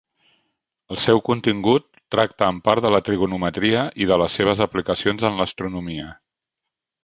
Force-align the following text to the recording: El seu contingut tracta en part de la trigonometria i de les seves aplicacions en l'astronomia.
El 0.95 0.99
seu 1.03 1.21
contingut 1.27 1.85
tracta 2.15 2.49
en 2.55 2.63
part 2.69 2.87
de 2.87 2.93
la 2.97 3.03
trigonometria 3.11 3.85
i 4.07 4.11
de 4.13 4.21
les 4.25 4.41
seves 4.41 4.67
aplicacions 4.69 5.31
en 5.33 5.41
l'astronomia. 5.43 6.11